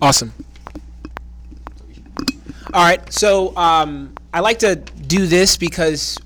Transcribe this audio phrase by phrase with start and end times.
[0.00, 0.32] Awesome.
[2.72, 6.18] All right, so um, I like to do this because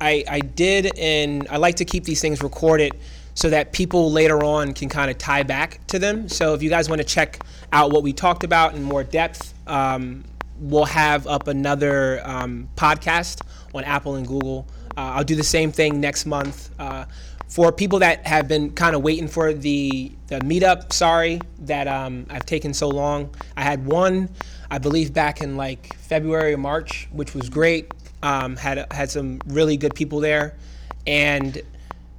[0.00, 2.92] I, I did, and I like to keep these things recorded
[3.34, 6.28] so that people later on can kind of tie back to them.
[6.28, 7.38] So if you guys want to check
[7.72, 10.24] out what we talked about in more depth, um,
[10.58, 13.42] we'll have up another um, podcast
[13.74, 14.66] on Apple and Google.
[14.96, 16.70] Uh, I'll do the same thing next month.
[16.78, 17.04] Uh,
[17.52, 22.24] for people that have been kind of waiting for the, the meetup, sorry that um,
[22.30, 23.28] I've taken so long.
[23.58, 24.30] I had one,
[24.70, 27.92] I believe, back in like February or March, which was great.
[28.22, 30.56] Um, had had some really good people there,
[31.06, 31.60] and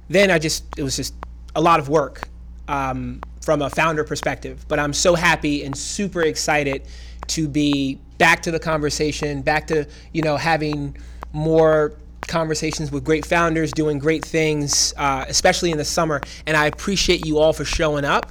[0.08, 1.14] then I just it was just
[1.56, 2.28] a lot of work
[2.68, 4.64] um, from a founder perspective.
[4.68, 6.82] But I'm so happy and super excited
[7.28, 10.96] to be back to the conversation, back to you know having
[11.32, 16.20] more conversations with great founders doing great things, uh, especially in the summer.
[16.46, 18.30] And I appreciate you all for showing up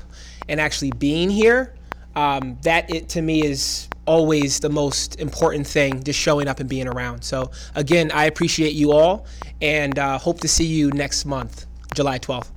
[0.49, 1.75] and actually being here.
[2.15, 6.69] Um, that it to me is always the most important thing, just showing up and
[6.69, 7.23] being around.
[7.23, 9.25] So again, I appreciate you all
[9.61, 12.49] and uh, hope to see you next month, July 12th.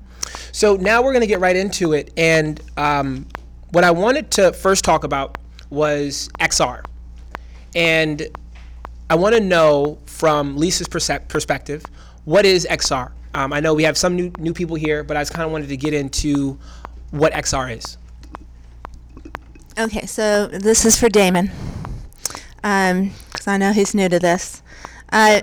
[0.53, 2.12] So now we're going to get right into it.
[2.17, 3.27] And um,
[3.70, 5.39] what I wanted to first talk about
[5.70, 6.84] was XR.
[7.75, 8.27] And
[9.09, 11.84] I want to know from Lisa's perspective,
[12.25, 13.12] what is XR?
[13.34, 15.53] Um, I know we have some new, new people here, but I just kind of
[15.53, 16.58] wanted to get into
[17.11, 17.98] what XR is.
[19.78, 21.50] Okay, so this is for Damon,
[22.56, 23.12] because um,
[23.47, 24.62] I know he's new to this.
[25.12, 25.42] Uh,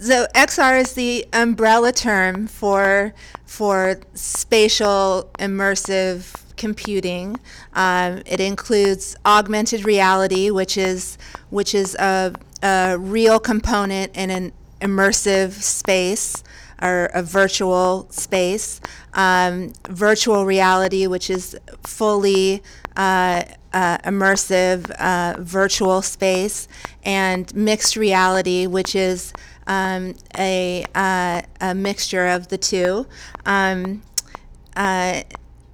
[0.00, 3.12] so XR is the umbrella term for
[3.44, 7.38] for spatial immersive computing.
[7.74, 11.18] Um, it includes augmented reality, which is
[11.50, 16.42] which is a, a real component in an immersive space
[16.82, 18.80] or a virtual space.
[19.14, 22.62] Um, virtual reality, which is fully
[22.96, 26.68] uh, uh, immersive uh, virtual space,
[27.04, 29.32] and mixed reality, which is
[29.66, 33.06] um, a, uh, a mixture of the two.
[33.44, 34.02] Um,
[34.76, 35.22] uh,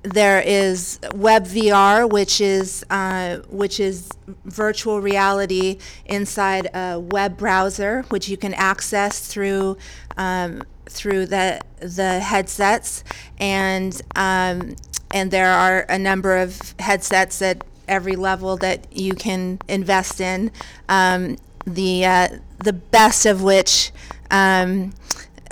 [0.03, 4.11] there is WebVR, which is uh, which is
[4.45, 9.77] virtual reality inside a web browser, which you can access through
[10.17, 13.05] um, through the the headsets,
[13.39, 14.75] and um,
[15.13, 20.51] and there are a number of headsets at every level that you can invest in.
[20.89, 23.93] Um, the uh, the best of which.
[24.31, 24.95] Um,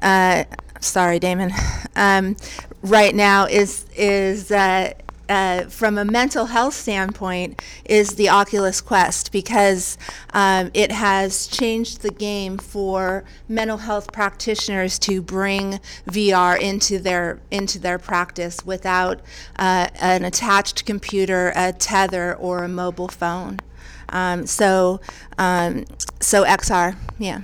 [0.03, 0.45] uh,
[0.81, 1.53] sorry, Damon.
[1.97, 2.37] Um,
[2.83, 4.93] right now is is uh,
[5.31, 9.97] uh, from a mental health standpoint is the Oculus Quest because
[10.35, 17.39] um, it has changed the game for mental health practitioners to bring VR into their
[17.51, 19.21] into their practice without
[19.57, 23.61] uh, an attached computer, a tether, or a mobile phone.
[24.09, 25.01] Um, so
[25.39, 25.85] um,
[26.19, 27.43] so XR, yeah.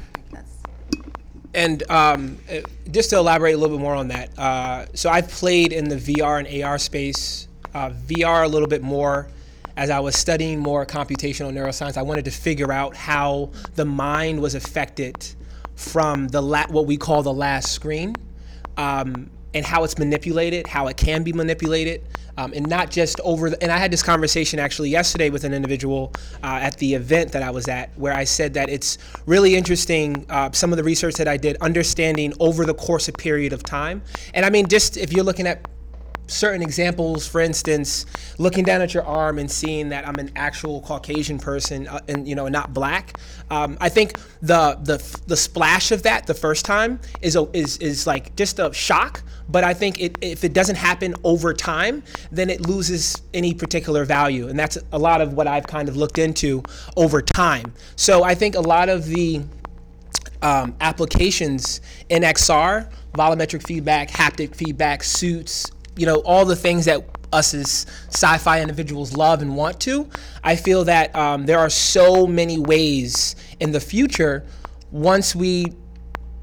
[1.56, 2.36] And um,
[2.90, 5.96] just to elaborate a little bit more on that, uh, so I've played in the
[5.96, 9.26] VR and AR space, uh, VR a little bit more.
[9.74, 14.40] As I was studying more computational neuroscience, I wanted to figure out how the mind
[14.40, 15.26] was affected
[15.74, 18.14] from the la- what we call the last screen,
[18.76, 22.02] um, and how it's manipulated, how it can be manipulated
[22.36, 23.50] um, and not just over.
[23.50, 27.32] The, and I had this conversation actually yesterday with an individual uh, at the event
[27.32, 30.84] that I was at, where I said that it's really interesting uh, some of the
[30.84, 34.02] research that I did, understanding over the course of period of time.
[34.34, 35.66] And I mean, just if you're looking at
[36.26, 38.06] certain examples, for instance,
[38.38, 42.26] looking down at your arm and seeing that I'm an actual Caucasian person uh, and
[42.26, 43.18] you know not black.
[43.50, 47.78] Um, I think the the the splash of that the first time is a, is
[47.78, 49.22] is like just a shock.
[49.48, 54.04] But I think it, if it doesn't happen over time, then it loses any particular
[54.04, 56.64] value, and that's a lot of what I've kind of looked into
[56.96, 57.72] over time.
[57.94, 59.42] So I think a lot of the
[60.42, 67.04] um, applications in XR, volumetric feedback, haptic feedback, suits, you know, all the things that
[67.32, 70.08] us as sci-fi individuals love and want to.
[70.44, 74.44] I feel that um, there are so many ways in the future
[74.90, 75.66] once we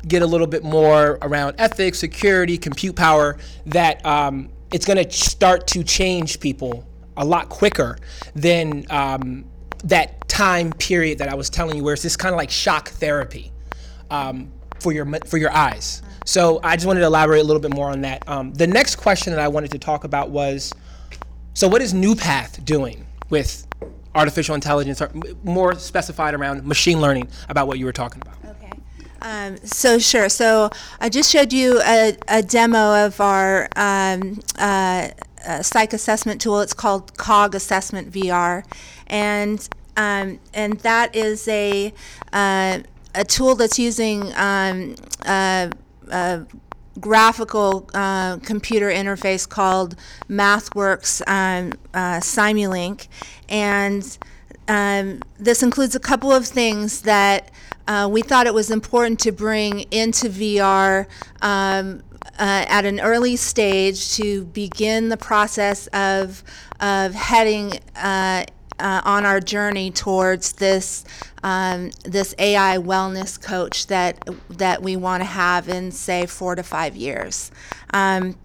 [0.07, 5.09] get a little bit more around ethics, security, compute power that um, it's going to
[5.11, 6.85] start to change people
[7.15, 7.97] a lot quicker
[8.35, 9.45] than um,
[9.85, 12.89] that time period that I was telling you, where it's this kind of like shock
[12.89, 13.51] therapy
[14.09, 16.01] um, for your for your eyes.
[16.25, 18.27] So I just wanted to elaborate a little bit more on that.
[18.27, 20.73] Um, the next question that I wanted to talk about was,
[21.53, 23.67] so what is NewPath doing with
[24.15, 25.11] artificial intelligence, or
[25.43, 28.55] more specified around machine learning, about what you were talking about?
[28.55, 28.71] Okay.
[29.21, 30.29] Um, so sure.
[30.29, 35.09] So I just showed you a, a demo of our um, uh,
[35.45, 36.61] a psych assessment tool.
[36.61, 38.63] It's called Cog Assessment VR,
[39.07, 39.67] and
[39.97, 41.93] um, and that is a
[42.31, 42.79] uh,
[43.15, 44.31] a tool that's using
[46.13, 46.43] uh,
[46.99, 49.95] graphical uh, computer interface called
[50.29, 53.07] MathWorks um, uh, Simulink,
[53.49, 54.17] and
[54.67, 57.51] um, this includes a couple of things that
[57.87, 61.05] uh, we thought it was important to bring into VR
[61.41, 62.01] um,
[62.39, 66.43] uh, at an early stage to begin the process of
[66.79, 68.45] of heading uh,
[68.79, 71.05] uh, on our journey towards this
[71.43, 76.63] um, this AI wellness coach that that we want to have in say four to
[76.63, 77.51] five years.
[77.93, 78.35] Um,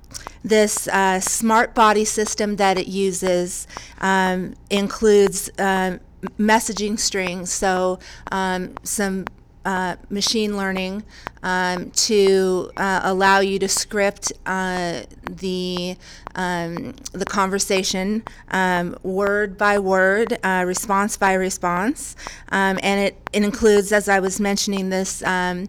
[0.43, 3.67] this uh, smart body system that it uses
[4.01, 6.01] um, includes um,
[6.39, 7.99] messaging strings, so
[8.33, 9.27] um, some
[9.69, 11.03] uh, machine learning
[11.43, 15.95] um, to uh, allow you to script uh, the
[16.37, 22.17] um, the conversation um, word by word, uh, response by response,
[22.51, 25.69] um, and it, it includes, as I was mentioning, this um,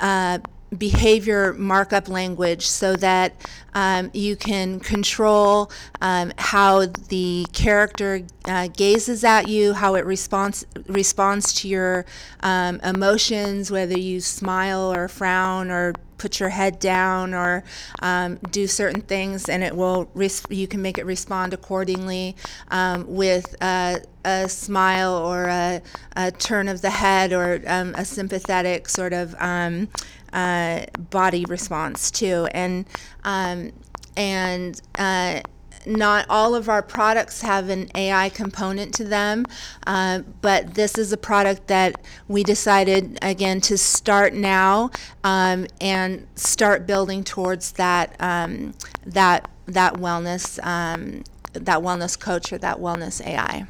[0.00, 0.38] uh,
[0.76, 3.34] behavior markup language so that
[3.74, 5.70] um, you can control
[6.00, 12.06] um, how the character uh, gazes at you, how it responds responds to your
[12.40, 17.64] um, emotions, whether you smile or frown or put your head down or
[18.02, 22.36] um, do certain things, and it will res- you can make it respond accordingly
[22.68, 25.82] um, with a, a, smile or a,
[26.16, 29.88] a, turn of the head or um, a sympathetic sort of um,
[30.32, 32.86] uh, body response too, and
[33.24, 33.72] um,
[34.16, 35.40] and uh,
[35.86, 39.46] not all of our products have an AI component to them,
[39.86, 44.90] uh, but this is a product that we decided again to start now
[45.24, 48.74] um, and start building towards that um,
[49.06, 51.22] that that wellness um,
[51.52, 53.66] that wellness coach or that wellness AI.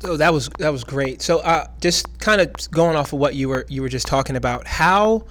[0.00, 1.22] So that was that was great.
[1.22, 4.36] So uh, just kind of going off of what you were you were just talking
[4.36, 5.24] about, how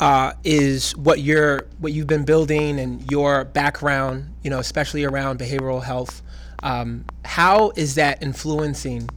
[0.00, 5.38] uh, is what you're what you've been building and your background, you know, especially around
[5.38, 6.22] behavioral health.
[6.62, 9.08] Um, how is that influencing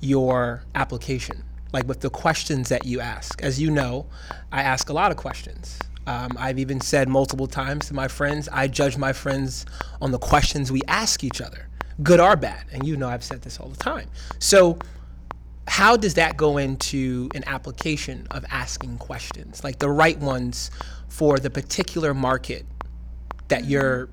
[0.00, 1.44] your application?
[1.72, 3.42] Like with the questions that you ask.
[3.42, 4.06] As you know,
[4.50, 5.78] I ask a lot of questions.
[6.06, 9.64] Um, I've even said multiple times to my friends, I judge my friends
[10.00, 11.68] on the questions we ask each other
[12.02, 12.64] good or bad.
[12.72, 14.08] And you know I've said this all the time.
[14.38, 14.78] So
[15.68, 20.70] how does that go into an application of asking questions, like the right ones
[21.08, 22.66] for the particular market
[23.48, 24.08] that you're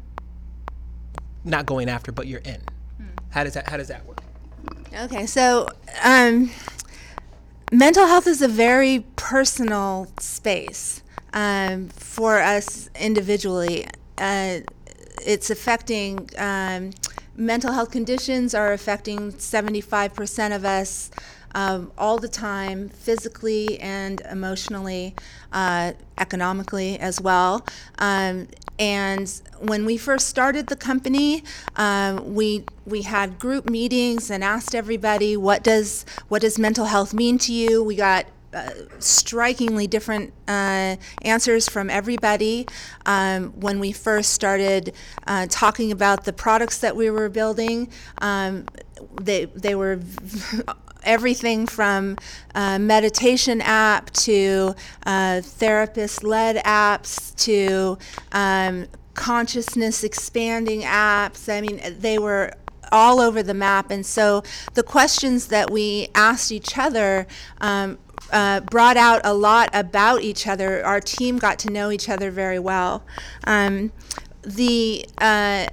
[1.43, 2.61] not going after, but you're in?
[2.97, 3.05] Hmm.
[3.29, 4.21] How does that How does that work?
[4.93, 5.67] Okay, so
[6.03, 6.51] um,
[7.71, 11.03] mental health is a very personal space
[11.33, 13.87] um, for us individually.
[14.17, 14.59] Uh,
[15.25, 16.91] it's affecting um,
[17.35, 21.11] mental health conditions are affecting 75% of us
[21.55, 25.15] um, all the time, physically and emotionally,
[25.51, 27.65] uh, economically as well.
[27.97, 28.47] Um,
[28.77, 29.29] and
[29.59, 31.43] when we first started the company,
[31.75, 37.13] um, we we had group meetings and asked everybody what does what does mental health
[37.13, 37.83] mean to you.
[37.83, 42.65] We got uh, strikingly different uh, answers from everybody
[43.05, 44.93] um, when we first started
[45.27, 47.89] uh, talking about the products that we were building.
[48.21, 48.65] Um,
[49.21, 49.99] they, they were
[51.03, 52.17] everything from
[52.55, 54.75] uh, meditation app to
[55.05, 57.97] uh, therapist led apps to
[58.31, 61.51] um, consciousness expanding apps.
[61.51, 62.53] I mean, they were
[62.91, 63.91] all over the map.
[63.91, 67.27] And so the questions that we asked each other
[67.61, 67.97] um,
[68.31, 70.85] uh, brought out a lot about each other.
[70.85, 73.03] Our team got to know each other very well.
[73.45, 73.91] Um,
[74.41, 75.67] the uh,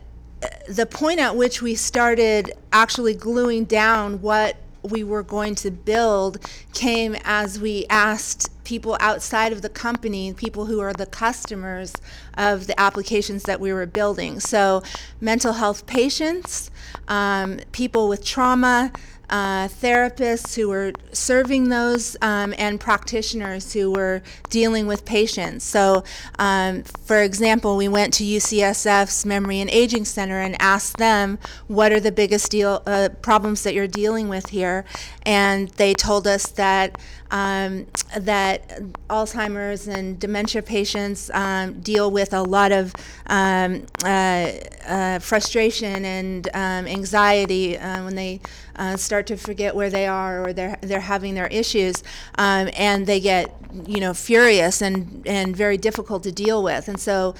[0.68, 4.56] the point at which we started actually gluing down what
[4.86, 6.38] we were going to build
[6.72, 11.94] came as we asked people outside of the company, people who are the customers
[12.36, 14.40] of the applications that we were building.
[14.40, 14.82] So,
[15.20, 16.70] mental health patients,
[17.08, 18.92] um, people with trauma,
[19.30, 25.64] uh, therapists who were serving those um, and practitioners who were dealing with patients.
[25.64, 26.04] So,
[26.38, 31.92] um, for example, we went to UCSF's Memory and Aging Center and asked them what
[31.92, 34.84] are the biggest deal, uh, problems that you're dealing with here,
[35.24, 36.98] and they told us that
[37.30, 37.86] um,
[38.18, 38.68] that
[39.08, 42.94] Alzheimer's and dementia patients um, deal with a lot of
[43.26, 44.52] um, uh,
[44.86, 48.40] uh, frustration and um, anxiety uh, when they
[48.76, 52.02] uh, start to forget where they are or they're they're having their issues,
[52.38, 53.54] um, and they get
[53.86, 56.88] you know furious and and very difficult to deal with.
[56.88, 57.34] And so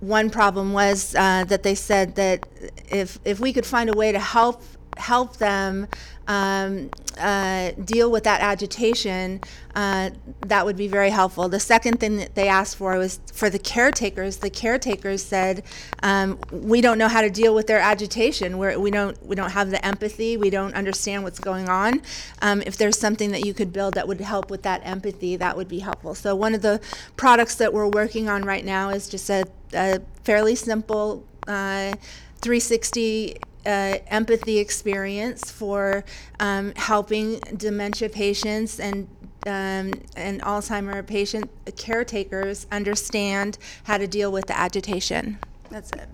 [0.00, 2.46] one problem was uh, that they said that
[2.88, 4.62] if if we could find a way to help
[4.96, 5.88] help them
[6.26, 9.40] um, uh, deal with that agitation,
[9.74, 10.10] uh,
[10.46, 11.48] that would be very helpful.
[11.48, 14.38] The second thing that they asked for was for the caretakers.
[14.38, 15.64] The caretakers said,
[16.02, 18.58] um, "We don't know how to deal with their agitation.
[18.58, 20.36] We're, we don't we don't have the empathy.
[20.36, 22.00] We don't understand what's going on.
[22.40, 25.56] Um, if there's something that you could build that would help with that empathy, that
[25.56, 26.80] would be helpful." So one of the
[27.16, 31.24] products that we're working on right now is just a, a fairly simple.
[31.46, 31.94] Uh,
[32.40, 33.36] 360
[33.66, 36.04] uh, empathy experience for
[36.40, 39.08] um, helping dementia patients and
[39.46, 45.38] um, and Alzheimer patient caretakers understand how to deal with the agitation.
[45.70, 46.08] That's it.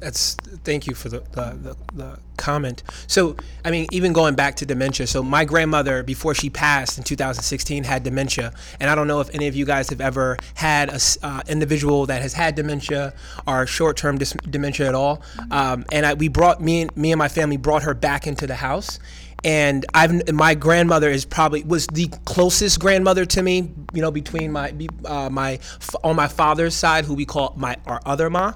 [0.00, 2.82] That's thank you for the, the, the, the comment.
[3.06, 5.06] So, I mean, even going back to dementia.
[5.06, 9.32] So, my grandmother, before she passed in 2016, had dementia, and I don't know if
[9.34, 13.12] any of you guys have ever had a uh, individual that has had dementia
[13.46, 15.22] or short-term dis- dementia at all.
[15.50, 18.46] Um, and I, we brought me and me and my family brought her back into
[18.46, 18.98] the house,
[19.44, 23.72] and I've my grandmother is probably was the closest grandmother to me.
[23.92, 25.58] You know, between my uh, my
[26.04, 28.52] on my father's side, who we call my our other ma.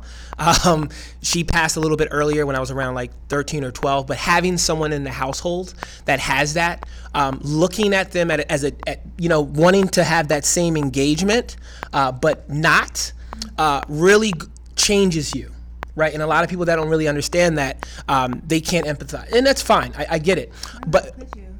[0.64, 0.88] Um,
[1.22, 4.06] she passed a little bit earlier when I was around like 13 or 12.
[4.06, 5.74] But having someone in the household
[6.06, 10.04] that has that, um, looking at them at, as a at, you know wanting to
[10.04, 11.56] have that same engagement,
[11.92, 13.12] uh, but not
[13.58, 14.32] uh, really
[14.76, 15.53] changes you
[15.94, 16.12] right?
[16.12, 19.46] And a lot of people that don't really understand that um, they can't empathize, and
[19.46, 19.92] that's fine.
[19.96, 20.52] I, I get it,
[20.86, 21.14] but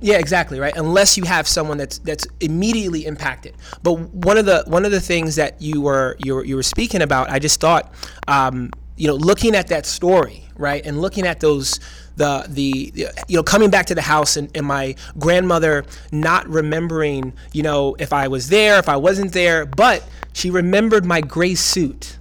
[0.05, 0.77] yeah, exactly, right.
[0.77, 3.55] Unless you have someone that's that's immediately impacted.
[3.83, 6.63] But one of the one of the things that you were you were, you were
[6.63, 7.95] speaking about, I just thought,
[8.29, 11.81] um, you know, looking at that story, right, and looking at those.
[12.17, 12.93] The, the
[13.27, 17.97] you know coming back to the house and, and my grandmother not remembering you know
[17.99, 22.17] if I was there if I wasn't there but she remembered my gray suit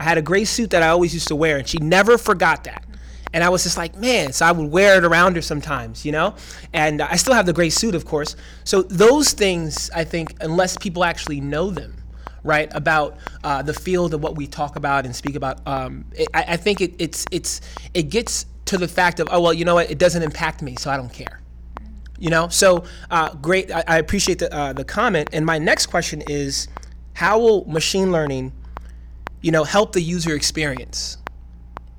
[0.00, 2.64] I had a gray suit that I always used to wear, and she never forgot
[2.64, 2.84] that.
[3.32, 6.12] And I was just like, man, so I would wear it around her sometimes, you
[6.12, 6.34] know?
[6.72, 8.36] And I still have the gray suit, of course.
[8.64, 11.94] So those things, I think, unless people actually know them,
[12.42, 16.28] right, about uh, the field of what we talk about and speak about, um, it,
[16.32, 17.60] I, I think it, it's, it's,
[17.92, 20.76] it gets to the fact of, oh, well, you know what, it doesn't impact me,
[20.76, 21.40] so I don't care.
[22.18, 23.70] You know, so uh, great.
[23.70, 25.28] I, I appreciate the, uh, the comment.
[25.32, 26.66] And my next question is
[27.12, 28.52] how will machine learning
[29.40, 31.18] you know, help the user experience,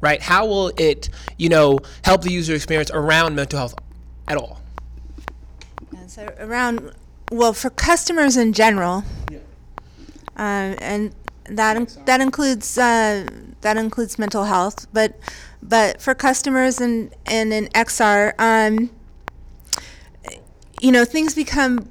[0.01, 0.21] right?
[0.21, 3.75] How will it, you know, help the user experience around mental health
[4.27, 4.61] at all?
[5.97, 6.93] And so around,
[7.31, 9.03] well, for customers in general,
[10.35, 11.13] um, and
[11.45, 13.25] that in- that includes uh,
[13.61, 15.17] that includes mental health, but
[15.61, 18.89] but for customers and and in XR, um,
[20.81, 21.89] you know, things become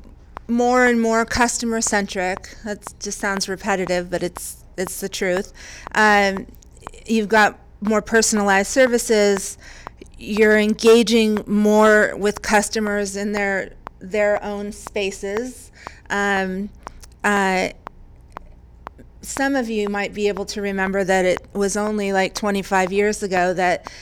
[0.49, 2.57] more and more customer centric.
[2.65, 5.53] That just sounds repetitive, but it's it's the truth.
[5.95, 6.47] Um,
[7.07, 9.59] you've got more personalized services.
[10.19, 15.73] You're engaging more with customers in their their own spaces.
[16.09, 16.71] Um,
[17.25, 17.71] uh,
[19.21, 23.23] some of you might be able to remember that it was only like 25 years
[23.23, 23.93] ago that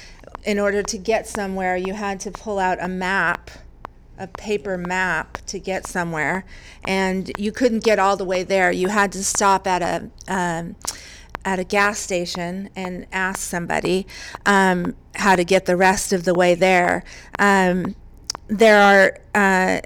[0.45, 3.51] in order to get somewhere you had to pull out a map
[4.19, 6.45] a paper map to get somewhere
[6.85, 10.77] and you couldn't get all the way there you had to stop at a um,
[11.45, 14.07] at a gas station and ask somebody
[14.47, 17.05] um, how to get the rest of the way there
[17.39, 17.95] um,
[18.49, 19.81] there are uh,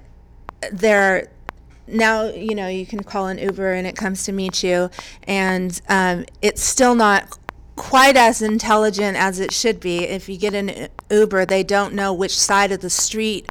[0.73, 1.29] there are
[1.87, 4.91] now you know you can call an Uber and it comes to meet you,
[5.25, 7.39] and um, it's still not
[7.77, 10.05] quite as intelligent as it should be.
[10.05, 13.51] If you get an Uber, they don't know which side of the street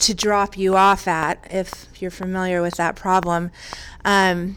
[0.00, 1.46] to drop you off at.
[1.50, 3.50] If you're familiar with that problem,
[4.04, 4.56] um,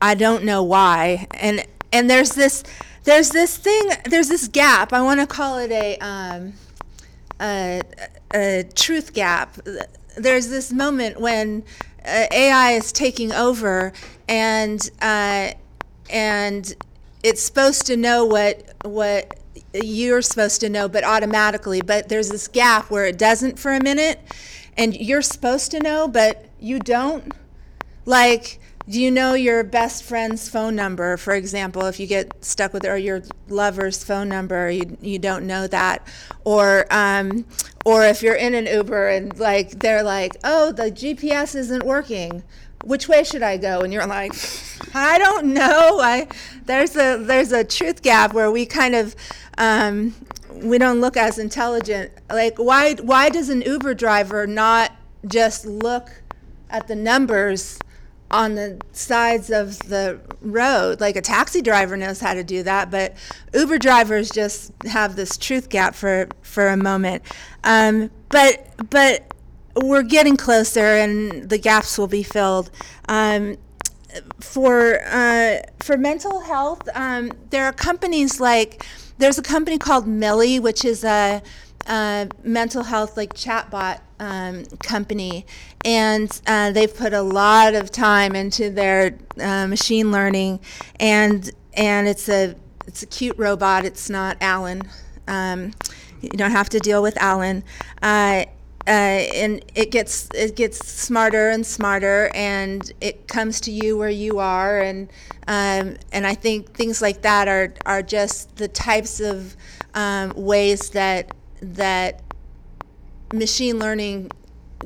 [0.00, 2.62] I don't know why, and and there's this
[3.04, 4.92] there's this thing there's this gap.
[4.92, 6.54] I want to call it a um,
[7.40, 7.82] a,
[8.34, 9.56] a truth gap.
[10.16, 11.64] There's this moment when
[12.04, 13.92] uh, AI is taking over,
[14.28, 15.52] and uh,
[16.10, 16.74] and
[17.22, 19.38] it's supposed to know what what
[19.74, 21.80] you're supposed to know, but automatically.
[21.80, 24.20] But there's this gap where it doesn't for a minute,
[24.76, 27.32] and you're supposed to know, but you don't.
[28.04, 32.72] Like, do you know your best friend's phone number, for example, if you get stuck
[32.72, 36.06] with or your lover's phone number, you, you don't know that.
[36.44, 37.44] Or, um,
[37.84, 42.42] or if you're in an Uber and like they're like, oh, the GPS isn't working.
[42.84, 43.80] Which way should I go?
[43.80, 44.34] And you're like,
[44.94, 46.00] I don't know.
[46.00, 46.26] I
[46.64, 49.14] there's a there's a truth gap where we kind of
[49.58, 50.14] um,
[50.50, 52.12] we don't look as intelligent.
[52.30, 54.92] Like why why does an Uber driver not
[55.26, 56.22] just look
[56.70, 57.78] at the numbers
[58.32, 61.00] on the sides of the road.
[61.00, 63.14] Like a taxi driver knows how to do that, but
[63.52, 67.22] Uber drivers just have this truth gap for for a moment.
[67.62, 69.34] Um, but but
[69.76, 72.70] we're getting closer, and the gaps will be filled.
[73.08, 73.56] Um,
[74.40, 78.86] for uh, for mental health, um, there are companies like
[79.18, 81.42] there's a company called Millie, which is a,
[81.86, 85.46] a mental health like chatbot um, company,
[85.84, 90.60] and uh, they've put a lot of time into their uh, machine learning,
[91.00, 92.54] and and it's a
[92.86, 93.84] it's a cute robot.
[93.84, 94.82] It's not Alan.
[95.26, 95.72] Um,
[96.20, 97.64] you don't have to deal with Alan.
[98.00, 98.44] Uh,
[98.86, 104.10] uh, and it gets it gets smarter and smarter, and it comes to you where
[104.10, 105.08] you are, and
[105.46, 109.56] um, and I think things like that are are just the types of
[109.94, 112.22] um, ways that that
[113.32, 114.30] machine learning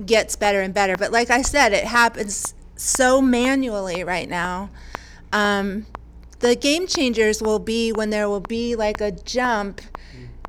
[0.05, 0.97] gets better and better.
[0.97, 4.69] But like I said, it happens so manually right now.
[5.33, 5.87] Um,
[6.41, 9.81] the game changers will be when there will be like a jump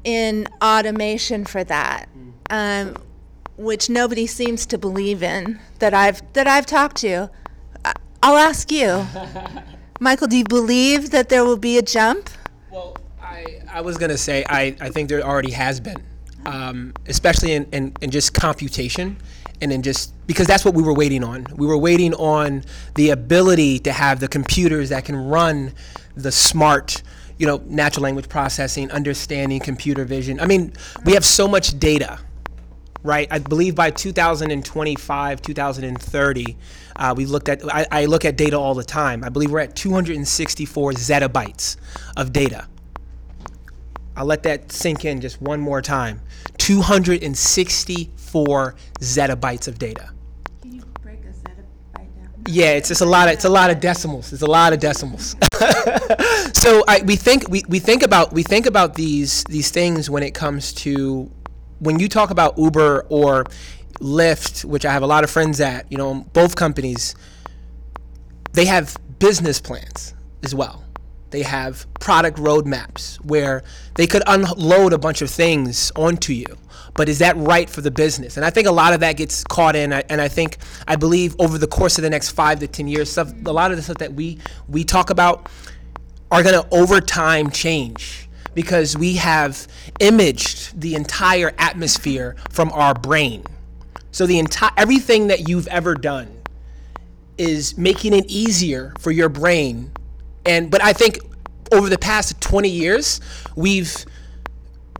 [0.04, 2.10] in automation for that,
[2.50, 2.96] um,
[3.58, 7.30] which nobody seems to believe in that I've that I've talked to.
[8.24, 9.06] I'll ask you,
[10.00, 10.28] Michael.
[10.28, 12.30] Do you believe that there will be a jump?
[12.72, 16.04] Well, I, I was going to say, I, I think there already has been,
[16.46, 19.18] um, especially in, in, in just computation
[19.62, 21.46] and in just because that's what we were waiting on.
[21.56, 22.64] We were waiting on
[22.96, 25.74] the ability to have the computers that can run
[26.16, 27.02] the smart,
[27.38, 30.40] you know, natural language processing, understanding, computer vision.
[30.40, 30.74] I mean,
[31.06, 32.20] we have so much data
[33.04, 33.28] right?
[33.32, 36.58] I believe by 2025, 2030,
[36.96, 37.62] uh, we looked at.
[37.74, 39.24] I, I look at data all the time.
[39.24, 41.78] I believe we're at 264 zettabytes
[42.16, 42.68] of data.
[44.16, 46.22] I'll let that sink in just one more time.
[46.58, 50.10] 264 zettabytes of data.
[50.62, 52.30] Can you break a zettabyte down?
[52.48, 54.34] Yeah, it's just a lot of it's a lot of decimals.
[54.34, 55.36] It's a lot of decimals.
[56.54, 60.24] so I, we think we, we think about we think about these these things when
[60.24, 61.30] it comes to
[61.80, 63.46] when you talk about Uber or
[64.00, 67.16] Lyft, which I have a lot of friends at, you know, both companies,
[68.54, 70.14] they have business plans
[70.44, 70.84] as well.
[71.30, 73.64] They have product roadmaps where
[73.96, 76.58] they could unload a bunch of things onto you.
[76.94, 78.38] But is that right for the business?
[78.38, 79.94] And I think a lot of that gets caught in.
[79.94, 83.12] And I think, I believe over the course of the next five to 10 years,
[83.12, 85.50] stuff, a lot of the stuff that we, we talk about
[86.32, 88.27] are going to over time change
[88.58, 89.68] because we have
[90.00, 93.44] imaged the entire atmosphere from our brain.
[94.10, 96.42] So the entire everything that you've ever done
[97.38, 99.92] is making it easier for your brain.
[100.44, 101.20] And but I think
[101.72, 103.22] over the past 20 years,
[103.56, 103.94] we've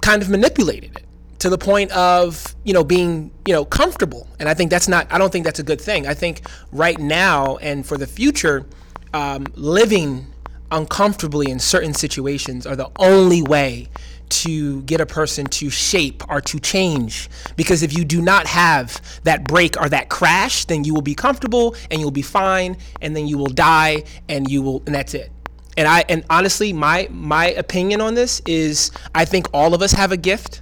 [0.02, 1.06] kind of manipulated it
[1.40, 5.12] to the point of you know being you know comfortable and i think that's not
[5.12, 6.42] i don't think that's a good thing i think
[6.72, 8.66] right now and for the future
[9.14, 10.26] um, living
[10.72, 13.88] uncomfortably in certain situations are the only way
[14.30, 17.30] to get a person to shape or to change.
[17.56, 21.16] Because if you do not have that break or that crash, then you will be
[21.16, 25.14] comfortable and you'll be fine, and then you will die and you will, and that's
[25.14, 25.32] it.
[25.78, 29.92] And I, and honestly, my my opinion on this is, I think all of us
[29.92, 30.62] have a gift.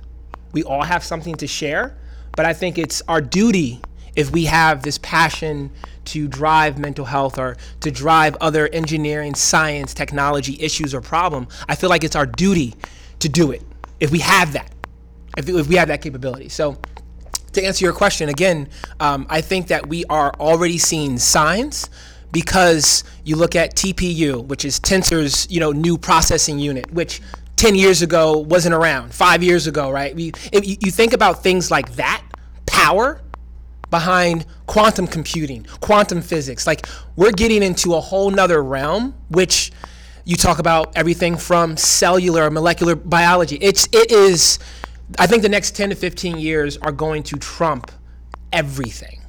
[0.51, 1.97] We all have something to share,
[2.35, 3.81] but I think it's our duty
[4.15, 5.71] if we have this passion
[6.05, 11.75] to drive mental health or to drive other engineering, science, technology issues or problem, I
[11.75, 12.75] feel like it's our duty
[13.19, 13.63] to do it
[13.99, 14.71] if we have that,
[15.37, 16.49] if, if we have that capability.
[16.49, 16.77] So,
[17.53, 18.67] to answer your question again,
[18.99, 21.89] um, I think that we are already seeing signs
[22.33, 27.21] because you look at TPU, which is Tensor's you know new processing unit, which
[27.55, 30.13] 10 years ago wasn't around, five years ago, right?
[30.13, 32.21] We, if you, you think about things like that,
[32.65, 33.21] power
[33.99, 39.71] behind quantum computing, quantum physics, like we're getting into a whole nother realm, which
[40.25, 43.57] you talk about everything from cellular, molecular biology.
[43.61, 44.59] It's it is.
[45.17, 47.89] I think the next 10 to 15 years are going to trump
[48.51, 49.21] everything,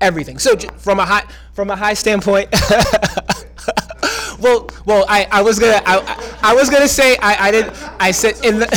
[0.00, 0.38] everything.
[0.38, 2.48] So from a high from a high standpoint.
[4.40, 5.94] well, well, I, I was gonna I,
[6.42, 8.68] I- was gonna say I, I didn't I said in the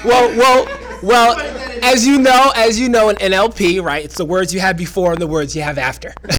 [0.04, 1.38] well well well
[1.82, 5.12] as you know as you know in NLP right it's the words you have before
[5.12, 6.12] and the words you have after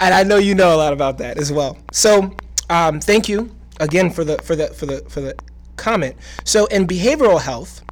[0.00, 1.78] and I know you know a lot about that as well.
[1.92, 2.34] So,
[2.68, 5.34] um, thank you again for the for the for the for the
[5.76, 6.16] comment.
[6.44, 7.82] So, in behavioral health,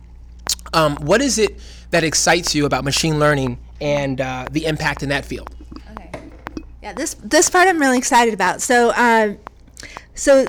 [0.72, 1.58] um, what is it
[1.90, 5.54] that excites you about machine learning and uh, the impact in that field?
[5.92, 6.10] Okay.
[6.82, 8.62] Yeah, this this part I'm really excited about.
[8.62, 9.38] So, um,
[10.14, 10.46] so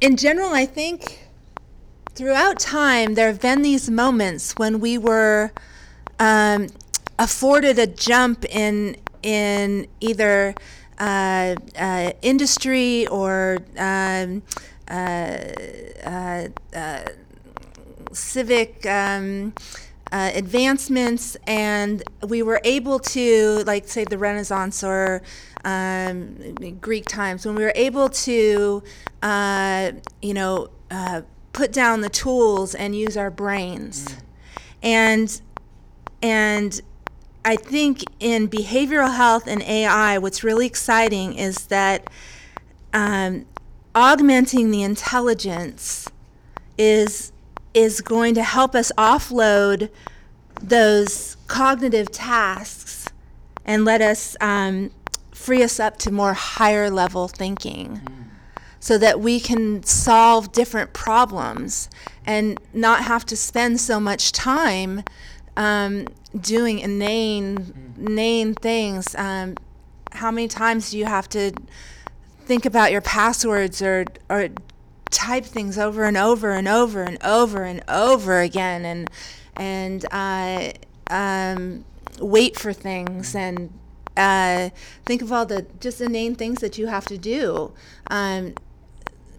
[0.00, 1.27] in general, I think
[2.18, 5.52] throughout time there have been these moments when we were
[6.18, 6.66] um,
[7.16, 10.52] afforded a jump in in either
[10.98, 14.42] uh, uh, industry or um,
[14.90, 15.38] uh,
[16.04, 17.04] uh, uh,
[18.12, 19.52] civic um,
[20.10, 25.22] uh, advancements, and we were able to, like, say, the Renaissance or
[25.64, 28.82] um, Greek times, when we were able to,
[30.22, 30.70] you know,
[31.58, 34.14] put down the tools and use our brains,
[34.80, 35.40] and
[36.22, 36.80] and
[37.44, 42.08] I think in behavioral health and AI, what's really exciting is that
[42.92, 43.44] um,
[43.92, 46.08] augmenting the intelligence
[46.78, 47.32] is
[47.74, 49.90] is going to help us offload
[50.62, 53.08] those cognitive tasks
[53.64, 54.92] and let us um,
[55.32, 58.00] free us up to more higher level thinking
[58.80, 61.88] so that we can solve different problems
[62.24, 65.02] and not have to spend so much time
[65.56, 66.06] um,
[66.40, 69.14] doing inane, inane things.
[69.16, 69.56] Um,
[70.12, 71.52] how many times do you have to
[72.40, 74.48] think about your passwords or, or
[75.10, 79.10] type things over and over and over and over and over again and
[79.56, 80.70] and uh,
[81.10, 81.84] um,
[82.20, 83.72] wait for things and
[84.16, 84.70] uh,
[85.04, 87.72] think of all the just inane things that you have to do.
[88.08, 88.54] Um,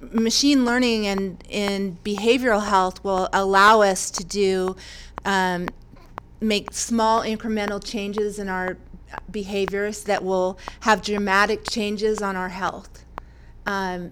[0.02, 4.76] machine learning and in behavioral health will allow us to do
[5.26, 5.68] um,
[6.42, 8.78] make small incremental changes in our
[9.30, 13.06] behaviors that will have dramatic changes on our health.
[13.66, 14.12] Um,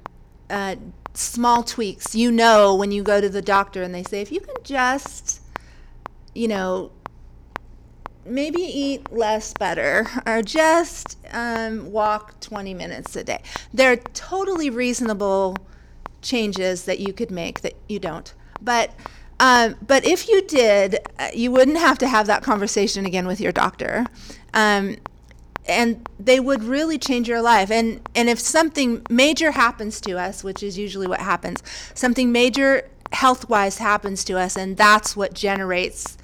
[0.49, 0.75] uh,
[1.13, 2.15] small tweaks.
[2.15, 5.41] You know, when you go to the doctor and they say, if you can just,
[6.33, 6.91] you know,
[8.25, 13.41] maybe eat less better or just um, walk 20 minutes a day.
[13.73, 15.55] They're totally reasonable
[16.27, 18.33] changes that you could make that you don't.
[18.61, 18.91] But
[19.39, 23.39] um, but if you did, uh, you wouldn't have to have that conversation again with
[23.39, 24.05] your doctor.
[24.53, 24.97] Um,
[25.67, 27.69] and they would really change your life.
[27.69, 31.61] And, and if something major happens to us, which is usually what happens,
[31.93, 36.17] something major health wise happens to us, and that's what generates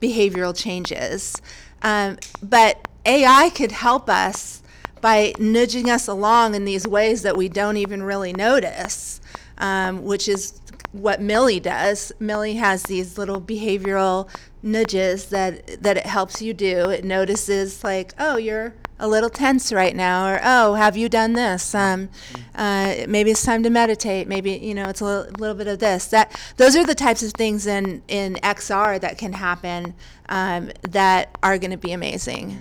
[0.00, 1.40] behavioral changes.
[1.82, 4.62] Um, but AI could help us
[5.00, 9.20] by nudging us along in these ways that we don't even really notice,
[9.58, 10.60] um, which is
[10.92, 12.12] what Millie does.
[12.18, 14.28] Millie has these little behavioral
[14.62, 16.90] nudges that that it helps you do.
[16.90, 21.34] It notices like, oh, you're a little tense right now, or oh, have you done
[21.34, 21.74] this?
[21.74, 22.08] Um,
[22.54, 24.26] uh, maybe it's time to meditate.
[24.26, 26.06] Maybe you know it's a little, little, bit of this.
[26.08, 29.94] That those are the types of things in in XR that can happen
[30.28, 32.58] um, that are going to be amazing.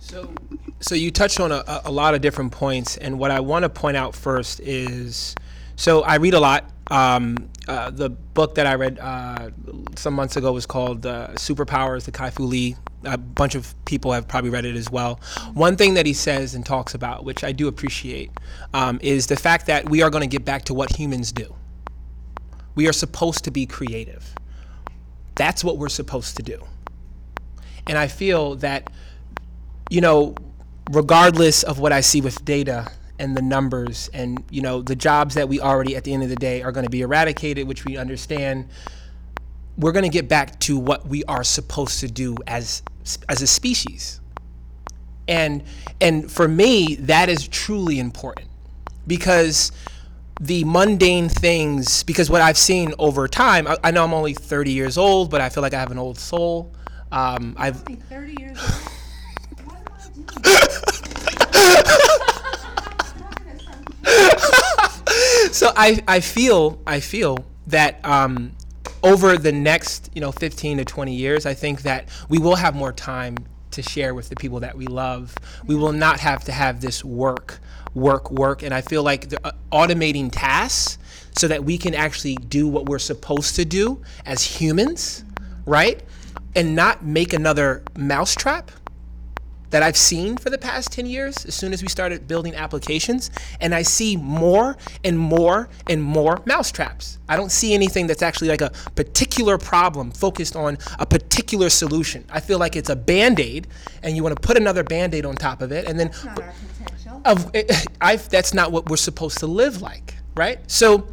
[0.00, 0.32] So,
[0.80, 3.68] so you touched on a, a lot of different points, and what I want to
[3.68, 5.34] point out first is,
[5.78, 6.68] so I read a lot.
[6.90, 9.50] Um, uh, the book that I read uh,
[9.94, 12.74] some months ago was called uh, Superpowers, the Kai Fu Lee.
[13.04, 15.20] A bunch of people have probably read it as well.
[15.54, 18.32] One thing that he says and talks about, which I do appreciate,
[18.74, 21.54] um, is the fact that we are going to get back to what humans do.
[22.74, 24.34] We are supposed to be creative.
[25.36, 26.60] That's what we're supposed to do.
[27.86, 28.90] And I feel that,
[29.90, 30.34] you know,
[30.90, 35.34] regardless of what I see with data, and the numbers and you know the jobs
[35.34, 37.84] that we already at the end of the day are going to be eradicated which
[37.84, 38.68] we understand
[39.78, 42.82] we're going to get back to what we are supposed to do as
[43.28, 44.20] as a species.
[45.28, 45.62] And
[46.00, 48.48] and for me that is truly important
[49.06, 49.72] because
[50.40, 54.70] the mundane things because what i've seen over time i, I know i'm only 30
[54.70, 56.72] years old but i feel like i have an old soul.
[57.10, 58.84] Um, i've 30 years old
[65.52, 68.52] so I, I feel I feel that um,
[69.02, 72.74] over the next you know 15 to 20 years, I think that we will have
[72.74, 73.36] more time
[73.70, 75.34] to share with the people that we love.
[75.66, 77.60] We will not have to have this work,
[77.94, 80.98] work, work, and I feel like the, uh, automating tasks
[81.36, 85.24] so that we can actually do what we're supposed to do as humans,
[85.66, 86.02] right?
[86.56, 88.70] And not make another mousetrap
[89.70, 93.30] that I've seen for the past 10 years as soon as we started building applications.
[93.60, 97.18] And I see more and more and more mousetraps.
[97.28, 102.24] I don't see anything that's actually like a particular problem focused on a particular solution.
[102.30, 103.66] I feel like it's a band aid,
[104.02, 105.86] and you want to put another band aid on top of it.
[105.86, 106.10] And then,
[107.24, 107.50] of,
[108.00, 110.58] I, that's not what we're supposed to live like, right?
[110.70, 111.06] So,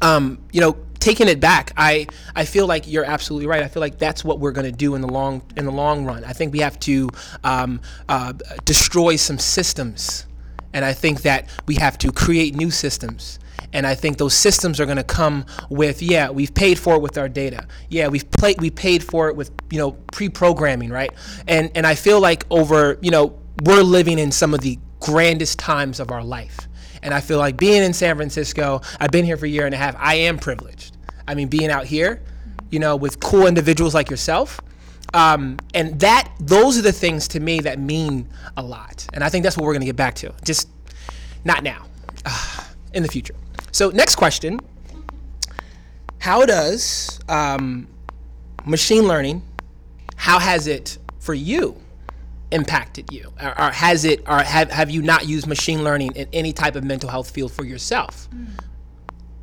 [0.00, 3.62] um, you know, taking it back, I I feel like you're absolutely right.
[3.62, 6.04] I feel like that's what we're going to do in the long in the long
[6.04, 6.24] run.
[6.24, 7.08] I think we have to
[7.44, 8.32] um, uh,
[8.64, 10.26] destroy some systems,
[10.72, 13.38] and I think that we have to create new systems.
[13.72, 17.02] And I think those systems are going to come with, yeah, we've paid for it
[17.02, 17.68] with our data.
[17.88, 21.12] Yeah, we've played, we paid for it with, you know, pre-programming, right?
[21.46, 25.58] And and I feel like over, you know, we're living in some of the grandest
[25.58, 26.68] times of our life.
[27.02, 29.74] And I feel like being in San Francisco, I've been here for a year and
[29.74, 29.96] a half.
[29.98, 30.96] I am privileged.
[31.26, 32.22] I mean, being out here,
[32.70, 34.60] you know, with cool individuals like yourself,
[35.14, 39.06] um, and that those are the things to me that mean a lot.
[39.12, 40.32] And I think that's what we're going to get back to.
[40.44, 40.68] Just
[41.44, 41.84] not now,
[42.24, 43.34] uh, in the future.
[43.72, 44.60] So next question:
[46.18, 47.88] How does um,
[48.64, 49.42] machine learning?
[50.16, 51.80] How has it for you
[52.52, 56.28] impacted you, or, or has it, or have have you not used machine learning in
[56.32, 58.28] any type of mental health field for yourself,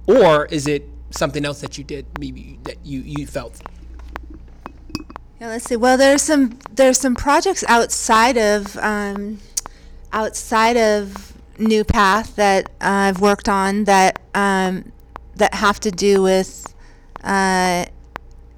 [0.08, 3.62] or is it something else that you did maybe that you you felt?
[5.40, 5.76] Yeah, let's see.
[5.76, 9.40] Well, there's some there's some projects outside of um,
[10.12, 14.92] outside of New Path that I've worked on that um,
[15.36, 16.74] that have to do with
[17.24, 17.86] uh,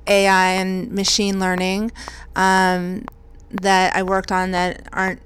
[0.08, 1.92] AI and machine learning.
[2.36, 3.06] Um,
[3.50, 5.22] that I worked on that aren't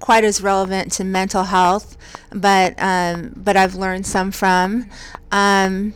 [0.00, 1.96] quite as relevant to mental health,
[2.30, 4.88] but um, but I've learned some from.
[5.32, 5.94] Um,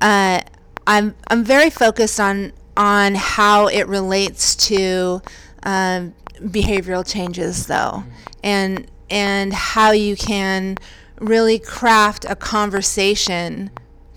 [0.00, 0.40] uh,
[0.86, 5.20] I'm I'm very focused on on how it relates to
[5.64, 8.04] um, behavioral changes, though,
[8.42, 10.76] and and how you can
[11.20, 13.70] really craft a conversation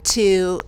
[0.04, 0.60] to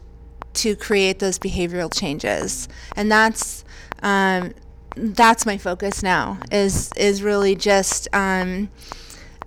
[0.54, 3.64] to create those behavioral changes, and that's
[4.02, 4.54] um,
[4.96, 6.40] that's my focus now.
[6.52, 8.70] Is is really just um,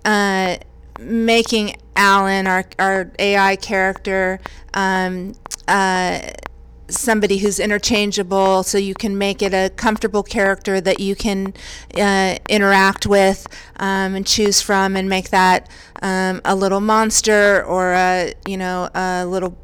[0.05, 0.57] uh,
[0.99, 4.39] making Alan, our our AI character,
[4.73, 5.33] um,
[5.67, 6.19] uh,
[6.89, 11.53] somebody who's interchangeable, so you can make it a comfortable character that you can
[11.99, 15.69] uh, interact with um, and choose from, and make that
[16.01, 19.57] um, a little monster or a you know a little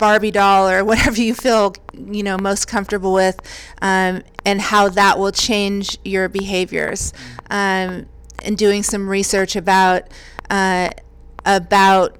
[0.00, 3.40] Barbie doll or whatever you feel you know most comfortable with,
[3.80, 7.12] um, and how that will change your behaviors.
[7.50, 8.06] Um,
[8.42, 10.04] and doing some research about
[10.48, 10.88] uh,
[11.44, 12.16] about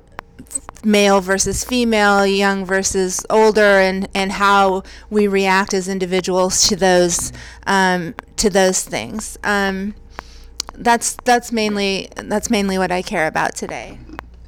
[0.85, 7.33] male versus female, young versus older, and, and how we react as individuals to those
[7.67, 9.39] um, to those things.
[9.45, 9.95] Um,
[10.75, 13.99] that's that's mainly that's mainly what I care about today.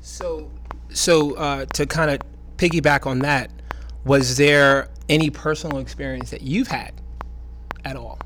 [0.01, 0.51] So,
[0.91, 2.21] so uh, to kind of
[2.63, 3.51] piggyback on that,
[4.05, 6.93] was there any personal experience that you've had
[7.85, 8.19] at all?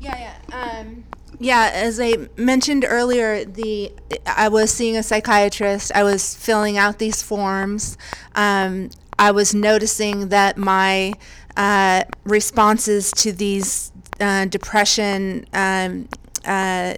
[0.00, 0.78] Yeah, yeah.
[0.80, 1.04] Um,
[1.38, 3.92] yeah, as I mentioned earlier, the
[4.26, 5.92] I was seeing a psychiatrist.
[5.94, 7.98] I was filling out these forms.
[8.34, 11.14] Um, I was noticing that my
[11.56, 16.08] uh, responses to these uh, depression um,
[16.44, 16.94] uh,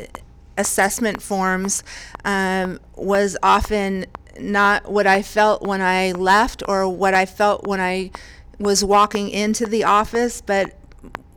[0.58, 1.82] assessment forms
[2.24, 4.06] um, was often
[4.40, 8.10] not what I felt when I left or what I felt when I
[8.58, 10.74] was walking into the office, but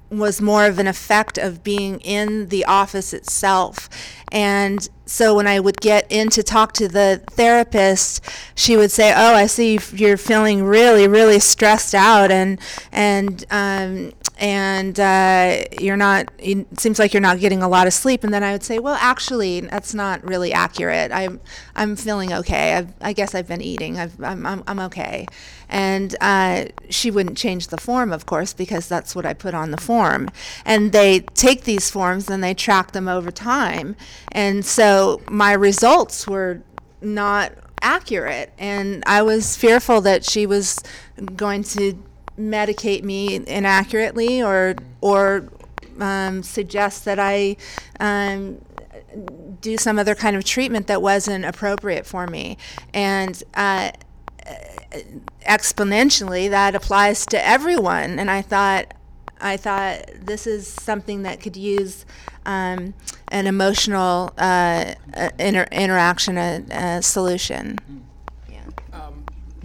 [0.09, 3.89] was more of an effect of being in the office itself.
[4.31, 8.23] And so when I would get in to talk to the therapist,
[8.55, 12.59] she would say, "Oh, I see you're feeling really, really stressed out, and
[12.91, 16.31] and um, and uh, you're not.
[16.39, 18.79] It seems like you're not getting a lot of sleep." And then I would say,
[18.79, 21.11] "Well, actually, that's not really accurate.
[21.11, 21.41] I'm
[21.75, 22.73] I'm feeling okay.
[22.73, 23.99] I've, I guess I've been eating.
[23.99, 25.25] I've, I'm, I'm I'm okay."
[25.67, 29.71] And uh, she wouldn't change the form, of course, because that's what I put on
[29.71, 30.29] the form.
[30.65, 33.95] And they take these forms and they track them over time.
[34.31, 36.63] And so my results were
[37.01, 38.51] not accurate.
[38.57, 40.79] And I was fearful that she was
[41.35, 42.01] going to
[42.39, 45.49] medicate me inaccurately or, or
[45.99, 47.57] um, suggest that I
[47.99, 48.61] um,
[49.61, 52.57] do some other kind of treatment that wasn't appropriate for me.
[52.93, 53.91] And uh,
[55.47, 58.91] exponentially that applies to everyone and i thought
[59.39, 62.05] i thought this is something that could use
[62.45, 62.93] um,
[63.27, 67.77] an emotional uh, uh, inter- interaction uh, uh, solution.
[67.85, 68.08] Gr-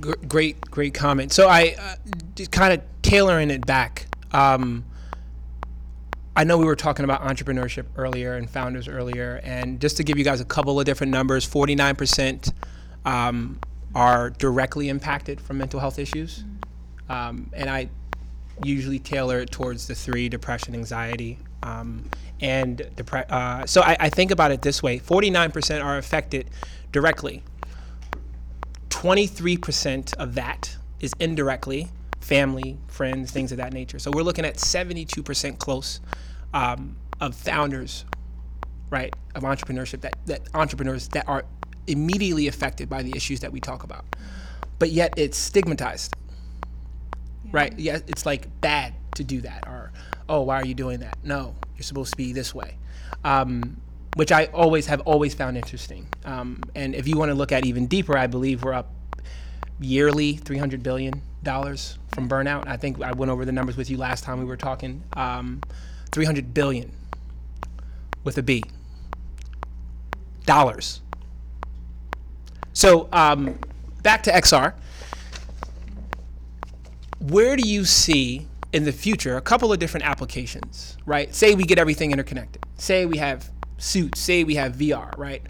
[0.04, 1.32] great, great comment.
[1.32, 4.06] So I uh, kind of tailoring it back.
[4.32, 4.84] Um,
[6.36, 10.18] I know we were talking about entrepreneurship earlier and founders earlier, and just to give
[10.18, 12.52] you guys a couple of different numbers, 49%
[13.04, 13.60] um,
[13.94, 16.42] are directly impacted from mental health issues.
[17.08, 17.88] Um, and I
[18.64, 24.08] usually tailor it towards the three depression, anxiety, um, and depre- uh, so I, I
[24.10, 26.50] think about it this way 49% are affected
[26.92, 27.42] directly,
[28.94, 31.88] 23% of that is indirectly
[32.20, 33.98] family, friends, things of that nature.
[33.98, 36.00] So we're looking at 72% close
[36.54, 38.04] um, of founders,
[38.90, 41.44] right, of entrepreneurship that, that entrepreneurs that are
[41.88, 44.04] immediately affected by the issues that we talk about.
[44.78, 46.14] But yet it's stigmatized.
[47.50, 47.76] Right?
[47.76, 49.92] Yeah, it's like bad to do that or
[50.28, 51.18] oh, why are you doing that?
[51.24, 52.78] No, you're supposed to be this way.
[53.24, 53.76] Um,
[54.14, 56.06] which I always have always found interesting.
[56.24, 58.90] Um, and if you want to look at even deeper, I believe we're up
[59.80, 62.66] yearly 300 billion dollars from burnout.
[62.66, 65.02] I think I went over the numbers with you last time we were talking.
[65.14, 65.60] Um,
[66.12, 66.92] 300 billion
[68.22, 68.62] with a B
[70.46, 71.00] dollars.
[72.72, 73.58] So um,
[74.02, 74.74] back to XR.
[77.20, 81.34] Where do you see in the future a couple of different applications, right?
[81.34, 82.62] Say we get everything interconnected.
[82.76, 84.20] Say we have suits.
[84.20, 85.42] Say we have VR, right?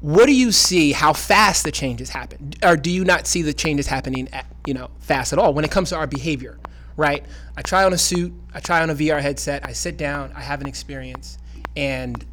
[0.00, 0.92] What do you see?
[0.92, 4.74] How fast the changes happen, or do you not see the changes happening, at, you
[4.74, 6.58] know, fast at all when it comes to our behavior,
[6.96, 7.24] right?
[7.56, 8.32] I try on a suit.
[8.54, 9.66] I try on a VR headset.
[9.66, 10.32] I sit down.
[10.36, 11.38] I have an experience,
[11.76, 12.24] and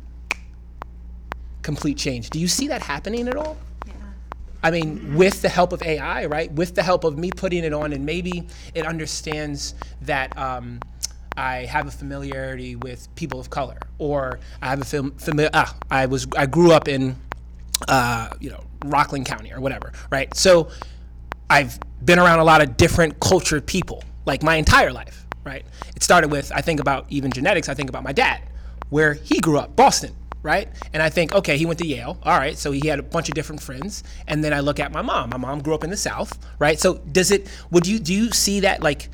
[1.61, 2.29] complete change.
[2.29, 3.57] Do you see that happening at all?
[3.87, 3.93] Yeah.
[4.61, 6.51] I mean, with the help of AI, right?
[6.51, 10.79] With the help of me putting it on, and maybe it understands that um,
[11.37, 15.49] I have a familiarity with people of color, or I have a fam- familiar.
[15.53, 17.15] Ah, I was I grew up in,
[17.87, 20.33] uh, you know, Rockland County or whatever, right?
[20.35, 20.69] So
[21.49, 25.65] I've been around a lot of different cultured people, like my entire life, right?
[25.95, 27.69] It started with I think about even genetics.
[27.69, 28.41] I think about my dad,
[28.89, 30.67] where he grew up, Boston, right?
[30.93, 32.17] And I think, okay, he went to Yale.
[32.23, 34.03] All right, so he had a bunch of different friends.
[34.27, 35.31] And then I look at my mom.
[35.31, 36.79] My mom grew up in the South, right?
[36.79, 37.49] So does it?
[37.71, 39.09] Would you do you see that like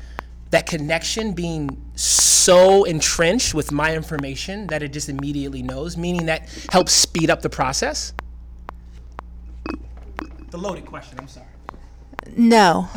[0.50, 6.48] that connection being so entrenched with my information that it just immediately knows, meaning that
[6.70, 8.12] helps speed up the process?
[10.50, 11.18] The loaded question.
[11.20, 11.46] I'm sorry.
[12.36, 12.88] No.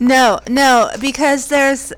[0.00, 1.92] no, no, because there's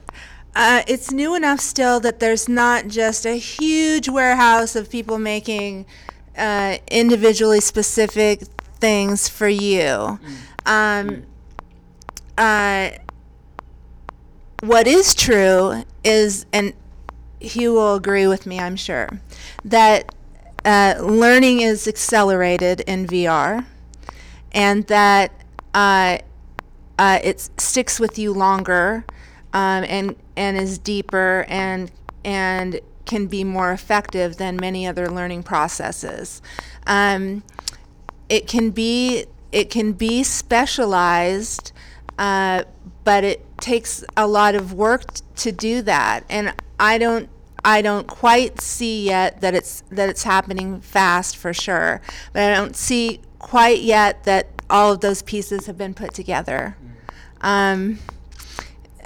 [0.57, 5.87] uh, it's new enough still that there's not just a huge warehouse of people making
[6.37, 8.43] uh, individually specific
[8.81, 10.19] things for you.
[10.67, 11.25] Um,
[12.37, 12.91] uh,
[14.63, 16.75] what is true is, and
[17.41, 19.09] he will agree with me, I'm sure,
[19.65, 20.15] that
[20.65, 23.65] uh, learning is accelerated in VR,
[24.53, 25.33] and that
[25.75, 26.19] uh,
[26.99, 29.05] uh, it sticks with you longer
[29.53, 31.91] um, and and is deeper and
[32.25, 36.43] and can be more effective than many other learning processes.
[36.87, 37.43] Um,
[38.29, 41.73] it can be it can be specialized,
[42.19, 42.65] uh,
[43.05, 47.29] but it takes a lot of work t- to do that, and I don't.
[47.63, 52.01] I don't quite see yet that it's that it's happening fast for sure,
[52.33, 56.77] but I don't see quite yet that all of those pieces have been put together.
[57.43, 57.99] Um,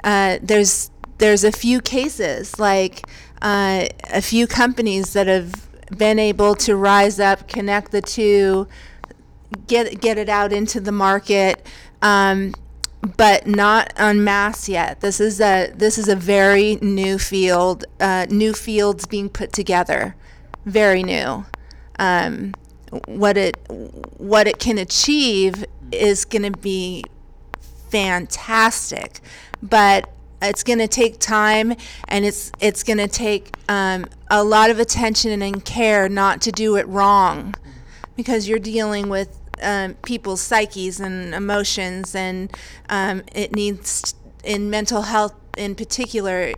[0.05, 3.07] uh, there's there's a few cases like
[3.41, 8.67] uh, a few companies that have been able to rise up, connect the two,
[9.67, 11.65] get get it out into the market,
[12.01, 12.53] um,
[13.17, 15.01] but not en masse yet.
[15.01, 17.85] This is a this is a very new field.
[17.99, 20.15] Uh, new fields being put together,
[20.65, 21.45] very new.
[21.99, 22.53] Um,
[23.07, 23.57] what it
[24.17, 27.03] what it can achieve is going to be
[27.89, 29.19] fantastic,
[29.61, 30.09] but
[30.41, 31.73] it's going to take time
[32.07, 36.51] and it's it's going to take um, a lot of attention and care not to
[36.51, 37.55] do it wrong
[38.15, 42.51] because you're dealing with um, people's psyches and emotions and
[42.89, 46.53] um, it needs in mental health in particular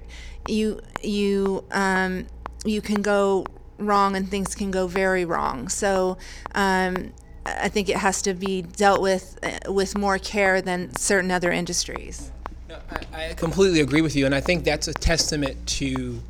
[0.47, 2.25] you you um,
[2.65, 3.45] you can go
[3.77, 6.17] wrong and things can go very wrong so
[6.55, 7.13] um,
[7.47, 11.51] I think it has to be dealt with uh, with more care than certain other
[11.51, 12.31] industries.
[12.67, 12.77] No,
[13.13, 16.21] I, I completely agree with you, and I think that's a testament to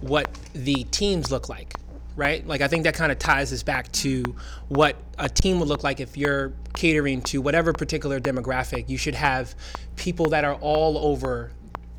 [0.00, 1.74] what the teams look like,
[2.16, 2.46] right?
[2.46, 4.24] Like I think that kind of ties us back to
[4.68, 8.88] what a team would look like if you're catering to whatever particular demographic.
[8.88, 9.54] You should have
[9.96, 11.52] people that are all over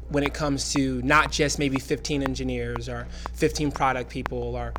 [0.09, 4.73] when it comes to not just maybe 15 engineers or 15 product people or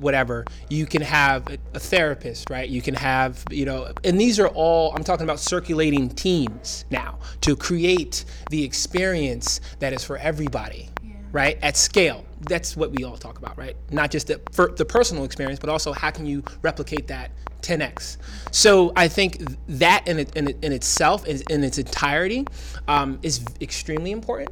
[0.00, 4.48] whatever you can have a, therapist right you can have you know and these are
[4.48, 10.90] all i'm talking about circulating teams now to create the experience that is for everybody.
[11.32, 14.40] Right at scale that's what we all talk about right not just the,
[14.76, 17.30] the personal experience but also how can you replicate that
[17.62, 18.18] 10x.
[18.50, 22.46] So I think that in, in, in itself, is, in its entirety,
[22.86, 24.50] um, is extremely important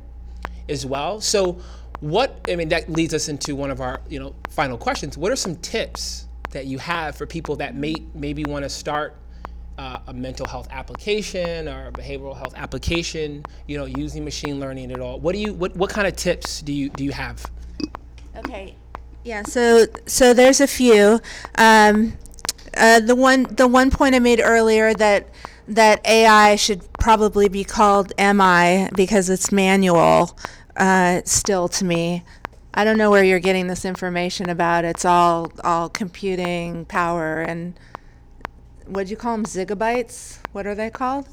[0.68, 1.20] as well.
[1.20, 1.58] So
[2.00, 5.16] what I mean that leads us into one of our you know final questions.
[5.16, 9.16] What are some tips that you have for people that may maybe want to start
[9.78, 13.44] uh, a mental health application or a behavioral health application?
[13.66, 15.20] You know, using machine learning at all.
[15.20, 17.44] What do you what what kind of tips do you do you have?
[18.36, 18.74] Okay.
[19.24, 19.42] Yeah.
[19.42, 21.20] So so there's a few.
[21.58, 22.16] Um,
[22.76, 25.28] uh, the one the one point I made earlier that
[25.68, 30.36] that AI should probably be called MI because it's manual
[30.76, 32.22] uh, still to me.
[32.74, 34.84] I don't know where you're getting this information about.
[34.84, 37.78] It's all all computing power and
[38.86, 39.44] what'd you call them?
[39.44, 40.38] Zigabytes?
[40.52, 41.28] What are they called?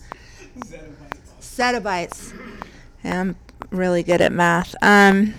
[1.42, 2.34] Zettabytes.
[3.04, 3.36] Yeah, I'm
[3.70, 4.76] really good at math.
[4.82, 5.34] Um,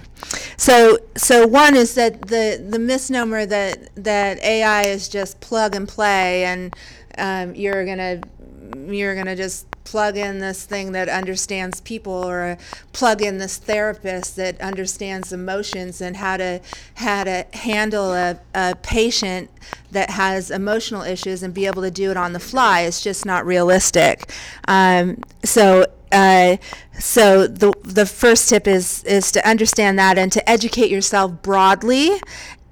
[0.56, 5.88] so so one is that the the misnomer that that AI is just plug and
[5.88, 6.74] play and
[7.18, 8.20] um, you're gonna
[8.86, 12.58] you're gonna just plug in this thing that understands people or
[12.92, 16.60] plug in this therapist that understands emotions and how to
[16.94, 19.50] how to handle a, a patient
[19.92, 23.24] that has emotional issues and be able to do it on the fly is just
[23.24, 24.30] not realistic.
[24.66, 26.56] Um, so uh,
[26.98, 32.20] so the the first tip is is to understand that and to educate yourself broadly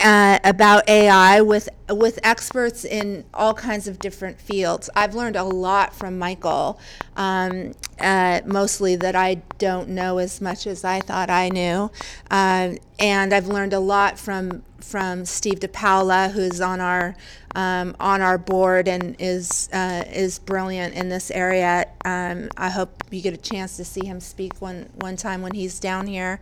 [0.03, 4.91] uh, about AI with with experts in all kinds of different fields.
[4.97, 6.81] I've learned a lot from Michael,
[7.17, 11.91] um, uh, mostly that I don't know as much as I thought I knew,
[12.31, 17.15] uh, and I've learned a lot from from Steve DiPaola, who's on our
[17.55, 21.87] um, on our board and is uh, is brilliant in this area.
[22.05, 25.53] Um, I hope you get a chance to see him speak one one time when
[25.53, 26.41] he's down here.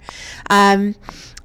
[0.48, 0.94] Um,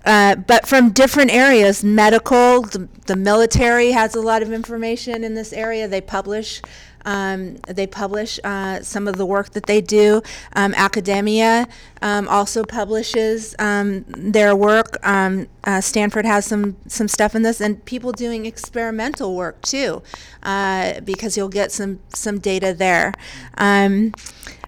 [0.05, 5.33] uh, but from different areas, medical, the, the, military has a lot of information in
[5.33, 5.87] this area.
[5.87, 6.61] They publish.
[7.05, 10.21] Um, they publish uh, some of the work that they do.
[10.53, 11.67] Um, academia
[12.01, 14.97] um, also publishes um, their work.
[15.05, 20.01] Um, uh, Stanford has some some stuff in this, and people doing experimental work too,
[20.43, 23.13] uh, because you'll get some some data there.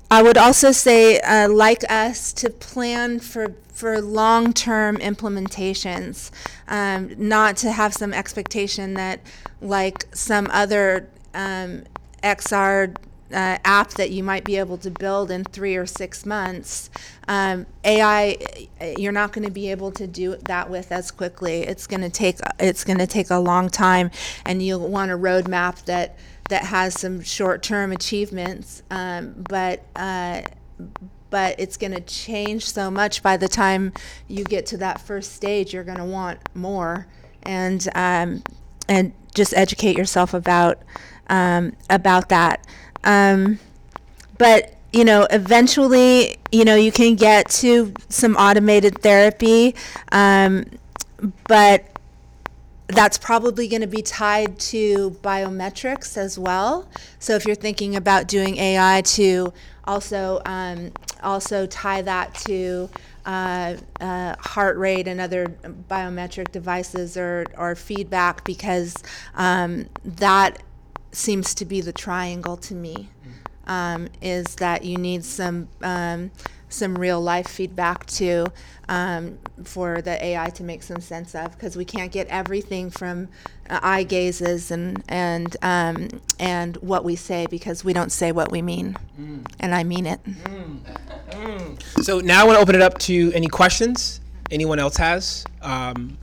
[0.10, 6.32] I would also say, uh, like us, to plan for for long term implementations,
[6.68, 9.20] um, not to have some expectation that,
[9.62, 11.84] like some other um,
[12.24, 12.96] XR
[13.32, 16.90] uh, app that you might be able to build in three or six months,
[17.28, 18.38] um, AI,
[18.98, 21.64] you're not going to be able to do that with as quickly.
[21.64, 24.12] It's going to take it's going to take a long time,
[24.46, 26.18] and you'll want a roadmap that
[26.50, 30.42] that has some short-term achievements, um, but uh,
[31.30, 33.92] but it's going to change so much by the time
[34.30, 35.74] you get to that first stage.
[35.74, 37.08] You're going to want more,
[37.44, 38.44] and um,
[38.88, 40.80] and just educate yourself about
[41.28, 42.66] um, about that.
[43.04, 43.60] Um,
[44.38, 49.76] but you know, eventually, you know, you can get to some automated therapy,
[50.12, 50.66] um,
[51.48, 51.86] but
[52.88, 56.88] that's probably going to be tied to biometrics as well.
[57.20, 59.54] So if you're thinking about doing AI to
[59.84, 62.90] also um, also tie that to
[63.26, 65.48] uh, uh, heart rate and other
[65.90, 68.96] biometric devices or, or feedback because
[69.36, 70.64] um, that
[71.18, 73.10] seems to be the triangle to me.
[73.66, 76.32] Um, is that you need some um,
[76.70, 78.48] some real life feedback too
[78.88, 83.28] um, for the AI to make some sense of because we can't get everything from
[83.70, 86.08] uh, eye gazes and and um,
[86.40, 89.46] and what we say because we don't say what we mean, mm.
[89.60, 90.24] and I mean it.
[90.24, 90.80] Mm.
[91.28, 92.04] Mm.
[92.04, 95.46] So now I want to open it up to any questions anyone else has.
[95.62, 96.18] Um,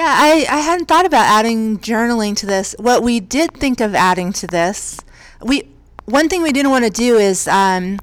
[0.00, 2.76] Yeah, I, I hadn't thought about adding journaling to this.
[2.78, 5.00] What we did think of adding to this,
[5.42, 5.68] we
[6.04, 7.98] one thing we didn't want to do is um,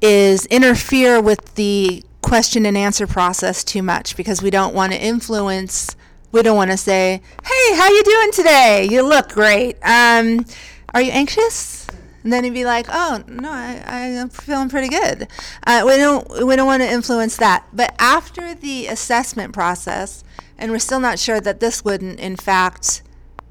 [0.00, 5.00] is interfere with the question and answer process too much because we don't want to
[5.00, 5.94] influence.
[6.32, 8.88] We don't want to say, "Hey, how you doing today?
[8.90, 9.76] You look great.
[9.84, 10.44] Um,
[10.92, 11.86] are you anxious?"
[12.24, 15.28] And then he'd be like, "Oh no, I, I'm feeling pretty good."
[15.64, 17.64] Uh, we don't we don't want to influence that.
[17.72, 20.24] But after the assessment process,
[20.60, 23.02] and we're still not sure that this wouldn't, in fact,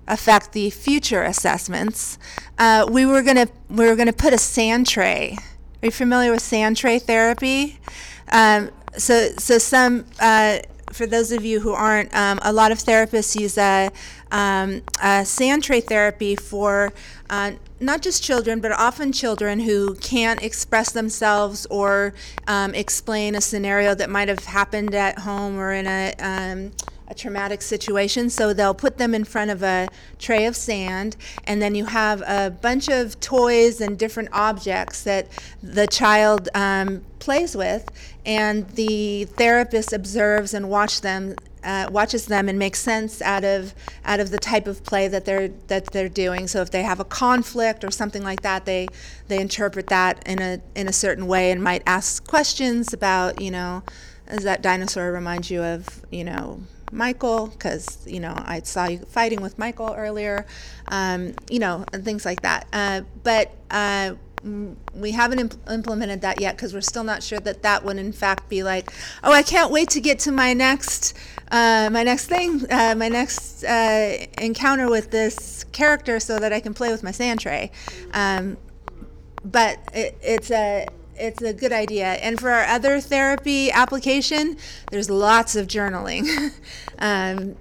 [0.08, 2.18] affect the future assessments.
[2.58, 5.38] Uh, we were gonna we were gonna put a sand tray.
[5.82, 7.80] Are you familiar with sand tray therapy?
[8.32, 10.60] Um, so so some uh,
[10.92, 13.92] for those of you who aren't, um, a lot of therapists use a,
[14.32, 16.92] um, a sand tray therapy for
[17.30, 22.14] uh, not just children, but often children who can't express themselves or
[22.48, 26.72] um, explain a scenario that might have happened at home or in a um,
[27.10, 28.30] a traumatic situation.
[28.30, 29.88] So they'll put them in front of a
[30.18, 35.28] tray of sand, and then you have a bunch of toys and different objects that
[35.64, 37.90] the child um, plays with,
[38.26, 43.74] and the therapist observes and watch them uh, watches them and makes sense out of
[44.06, 46.48] out of the type of play that they're that they're doing.
[46.48, 48.88] So if they have a conflict or something like that, they
[49.28, 53.52] they interpret that in a in a certain way and might ask questions about you
[53.52, 53.84] know,
[54.30, 56.62] does that dinosaur remind you of you know
[56.92, 57.48] Michael?
[57.48, 60.46] Because you know I saw you fighting with Michael earlier,
[60.88, 62.68] um, you know, and things like that.
[62.74, 64.16] Uh, but uh,
[64.94, 68.12] we haven't imp- implemented that yet because we're still not sure that that would in
[68.12, 68.92] fact be like,
[69.24, 71.18] oh, I can't wait to get to my next,
[71.52, 76.60] uh, my next thing, uh, my next uh, encounter with this character so that I
[76.60, 77.72] can play with my sand tray.
[78.14, 78.58] Um,
[79.44, 80.88] but it, it's a
[81.20, 82.14] it's a good idea.
[82.14, 84.58] And for our other therapy application,
[84.92, 86.52] there's lots of journaling
[87.00, 87.56] um,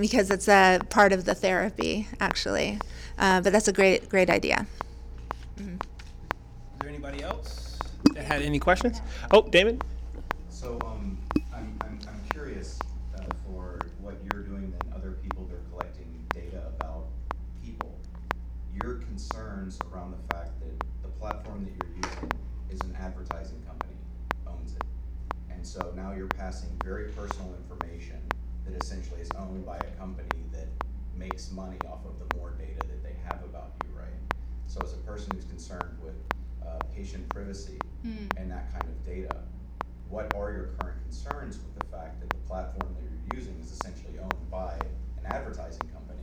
[0.00, 2.80] because it's a part of the therapy actually.
[3.18, 4.66] Uh, but that's a great great idea.
[5.58, 5.76] Mm-hmm
[6.82, 7.78] there anybody else
[8.14, 9.00] that had any questions?
[9.30, 9.80] Oh, Damon?
[10.48, 11.16] So um,
[11.54, 12.78] I'm, I'm, I'm curious
[13.16, 17.06] uh, for what you're doing and other people that are collecting data about
[17.64, 17.96] people.
[18.82, 21.91] Your concerns around the fact that the platform that you're using
[22.72, 23.94] is an advertising company
[24.46, 24.82] owns it.
[25.50, 28.18] And so now you're passing very personal information
[28.64, 30.68] that essentially is owned by a company that
[31.16, 34.08] makes money off of the more data that they have about you, right?
[34.66, 36.14] So as a person who's concerned with
[36.66, 38.28] uh, patient privacy mm.
[38.36, 39.36] and that kind of data.
[40.08, 43.72] What are your current concerns with the fact that the platform that you're using is
[43.72, 44.74] essentially owned by
[45.18, 46.20] an advertising company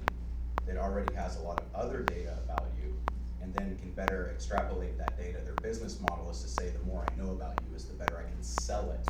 [0.65, 2.95] that already has a lot of other data about you
[3.41, 5.39] and then can better extrapolate that data?
[5.43, 8.17] Their business model is to say the more I know about you is the better
[8.17, 9.07] I can sell it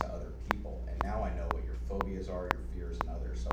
[0.00, 0.82] to other people.
[0.88, 3.42] And now I know what your phobias are, your fears, and others.
[3.42, 3.50] So,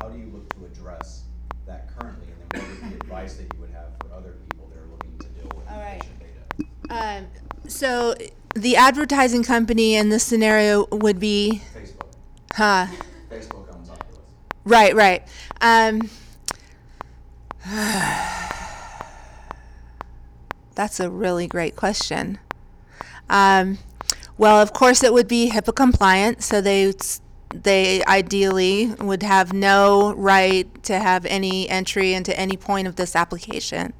[0.00, 1.24] how do you look to address
[1.66, 2.26] that currently?
[2.26, 4.86] And then, what would be advice that you would have for other people that are
[4.86, 6.00] looking to deal with All right.
[6.00, 6.20] patient
[6.88, 7.24] data?
[7.24, 7.26] Um,
[7.68, 8.14] so
[8.54, 12.12] the advertising company in this scenario would be Facebook.
[12.54, 12.86] Huh.
[13.30, 14.26] Facebook owns Oculus.
[14.64, 15.22] Right, right.
[15.60, 16.10] Um,
[20.74, 22.38] that's a really great question.
[23.28, 23.78] Um,
[24.38, 26.92] well, of course, it would be HIPAA compliant, so they
[27.54, 33.14] they ideally would have no right to have any entry into any point of this
[33.14, 33.92] application.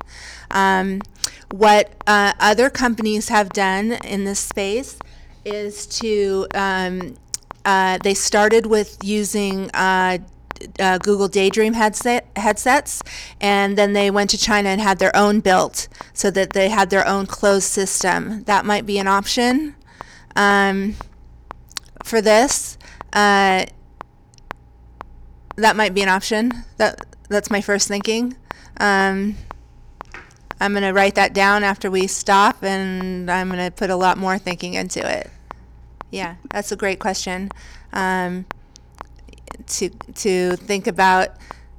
[0.50, 1.02] Um,
[1.50, 4.98] what uh, other companies have done in this space
[5.44, 7.14] is to, um,
[7.64, 10.18] uh, they started with using uh,
[10.78, 13.02] uh, Google Daydream headset, headsets,
[13.40, 16.90] and then they went to China and had their own built so that they had
[16.90, 18.44] their own closed system.
[18.44, 19.74] That might be an option
[20.36, 20.94] um,
[22.04, 22.78] for this.
[23.12, 23.66] Uh,
[25.56, 26.50] that might be an option.
[26.78, 28.36] That that's my first thinking.
[28.78, 29.36] Um,
[30.60, 33.96] I'm going to write that down after we stop, and I'm going to put a
[33.96, 35.28] lot more thinking into it.
[36.10, 37.50] Yeah, that's a great question.
[37.92, 38.46] Um,
[39.66, 41.36] to to think about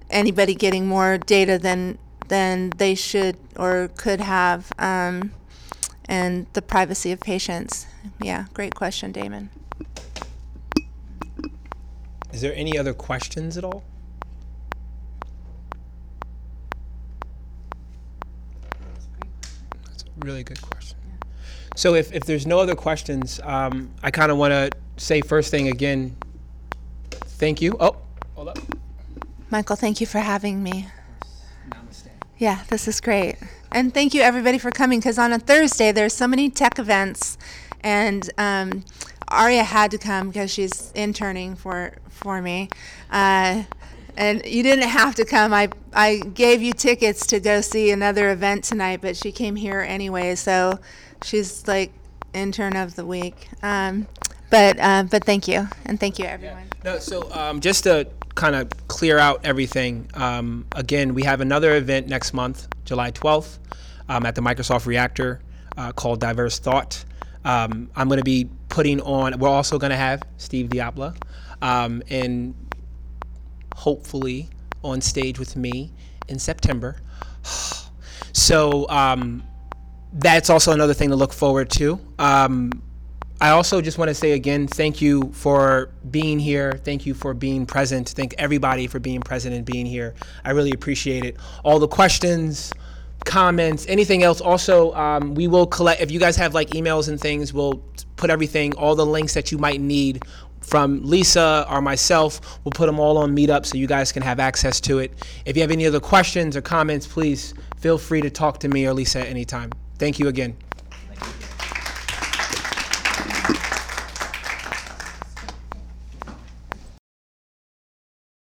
[0.10, 5.32] anybody getting more data than than they should or could have, um,
[6.06, 7.86] and the privacy of patients.
[8.22, 9.50] Yeah, great question, Damon.
[12.32, 13.84] Is there any other questions at all?
[19.86, 20.98] That's a really good question.
[21.76, 25.52] So if, if there's no other questions, um, I kind of want to say first
[25.52, 26.16] thing again,
[27.44, 27.76] thank you.
[27.78, 27.98] Oh,
[28.36, 28.60] hold up.
[29.50, 30.88] Michael, thank you for having me.
[31.70, 32.08] Namaste.
[32.38, 33.36] Yeah, this is great.
[33.74, 37.38] And thank you everybody for coming because on a Thursday there's so many tech events
[37.82, 38.86] and um,
[39.28, 42.70] Aria had to come because she's interning for, for me.
[43.12, 43.64] Uh,
[44.16, 45.54] and you didn't have to come.
[45.54, 49.82] I I gave you tickets to go see another event tonight, but she came here
[49.82, 50.36] anyway.
[50.36, 50.80] So
[51.24, 51.92] she's like
[52.34, 53.50] intern of the week.
[53.62, 54.08] Um,
[54.54, 56.66] but uh, but thank you and thank you everyone.
[56.86, 56.94] Yeah.
[56.94, 60.08] No, so um, just to kind of clear out everything.
[60.14, 63.58] Um, again, we have another event next month, July 12th,
[64.10, 65.42] um, at the Microsoft Reactor
[65.76, 67.04] uh, called Diverse Thought.
[67.44, 69.40] Um, I'm going to be putting on.
[69.40, 71.16] We're also going to have Steve DiPaola,
[71.64, 72.54] um, and
[73.76, 74.52] hopefully
[74.84, 75.92] on stage with me
[76.28, 76.98] in September.
[78.34, 79.42] so um,
[80.14, 82.00] that's also another thing to look forward to.
[83.44, 86.80] I also just want to say again, thank you for being here.
[86.86, 88.08] Thank you for being present.
[88.08, 90.14] Thank everybody for being present and being here.
[90.46, 91.36] I really appreciate it.
[91.66, 92.72] All the questions,
[93.26, 94.40] comments, anything else.
[94.40, 97.84] Also, um, we will collect, if you guys have like emails and things, we'll
[98.16, 100.24] put everything, all the links that you might need
[100.62, 102.62] from Lisa or myself.
[102.64, 105.12] We'll put them all on Meetup so you guys can have access to it.
[105.44, 108.88] If you have any other questions or comments, please feel free to talk to me
[108.88, 109.72] or Lisa at any time.
[109.98, 110.56] Thank you again.